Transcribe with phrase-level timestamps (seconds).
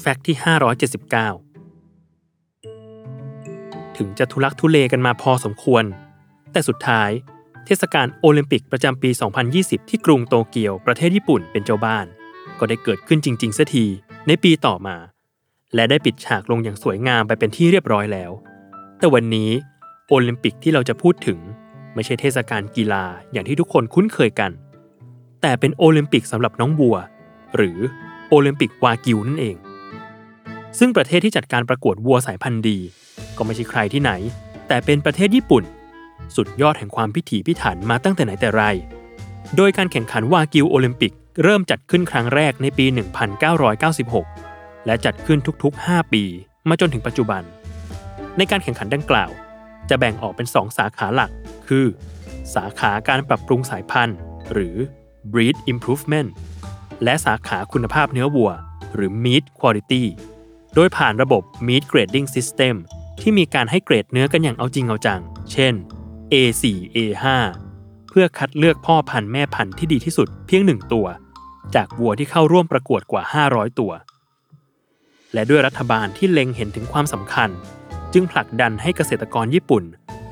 [0.00, 0.36] Fact ที่
[1.96, 5.84] 579 ถึงจะทุลักทุเลกันมาพอสมควร
[6.52, 7.10] แต่สุดท้าย
[7.66, 9.10] เทศกาลโอลิมปิกประจำปี
[9.50, 12.06] 2020 ที่กรุงโตเกียวประเทศญี่ปุ่นเป็นเจ้าบ้าน
[12.58, 13.86] ก็ได้เกิดขึ้นจริงๆสักที
[14.26, 14.96] ในปีต่อมา
[15.74, 18.30] และได้ปิดฉากลงอย่างสวยงามไปเป็นที่เรียบร้อยแล้ว
[18.98, 19.50] แต่วันนี้
[20.08, 21.38] โอลิมปิกที่เราจะพูดถึง
[21.94, 24.50] ไม่ใช่เทศกาลกีฬาอย่างที่ทุกคนคุ้นเคยกัน
[25.42, 26.96] แต่เป็นโอลิมปิกสำหรับน้องบัว
[27.56, 27.78] หรือ
[28.28, 29.56] โอลิมปิกวากิวนั่นเอง
[30.78, 32.78] ซึ่งประเทศที่จัดการประกวดวัวสายพันธุ์ดี
[33.36, 34.12] ก็ไม่ใช่ใครที่ไหน
[34.68, 35.64] แต่เป็นประเทศญี่ปุ่น
[36.36, 38.62] สุดยอดแห่งความพิถีพิถันมาตั้งแต่ไหนแต่ไร
[39.56, 42.86] โดยการแข่งขันวากิวโอลิมปิก เริ่มจัดขึ้นครั้งแรกในปี
[44.06, 46.22] 1996 และจัดขึ้นทุกๆ 5 ปี
[46.68, 47.42] มาจนถึงปัจจุบัน
[48.36, 49.30] ในการแข่งขันดังกล่าว
[49.88, 51.30] จะแบ่งออกเป็น 2 สาขาหลัก
[51.68, 51.86] คือ
[52.54, 54.18] สาขาการปรับปรุงสายพันธุ์
[54.52, 54.76] หรือ
[55.32, 56.28] breed improvement
[57.04, 58.50] และสาขาคุณภาพเนื้อวัว
[58.94, 60.04] หรือ meat quality
[60.74, 62.74] โดยผ่านระบบ meat grading system
[63.20, 65.20] ที่มีการให้เกรดเนื้อกันอย่างเอาจริงเอาจัง
[65.52, 65.74] เช่น
[66.32, 66.64] A4
[66.96, 67.24] A5
[68.08, 71.06] เพื่อคัดเลือกพ่อพันธุ์แม่พันธุ์ที่ดีที่สุดเพียงหนึ่งตัว
[71.74, 73.92] จากวัวที่เข้าร่วมประกวดกว่า 500 ตัว
[75.32, 77.48] และด้วยรัฐบาลที่เล็งเห็นถึงความสำคัญ
[78.12, 79.84] จึงผลักดันให้เกษตรกรญี่ปุ่น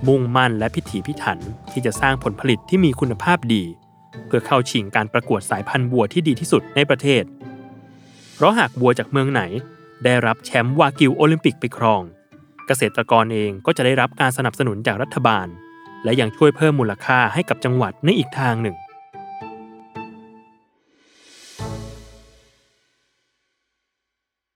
[0.07, 1.39] มุ่งมั่นและพิถีพิถัน
[1.73, 3.63] ที่จะสร้างผลผลิตที่มีคุณภาพดี
[4.27, 7.25] เพื่อเข้าชิงการประกวดสายพันธุ์วัวที่ดีที่สุดในประเทศ
[8.35, 9.43] เพราะหากวัวจากเมืองไหน
[10.05, 12.03] ได้รับแชมป์วากิวโอลิมปิกไปครอง
[12.67, 15.47] เกษตรกรเองก็จะได้รับการสนับสนุนจากรัฐบาล
[16.05, 18.77] และยังช่วยเพิ่มมูลค่าให้กับจังหวัดในอีกทางหนึ่ง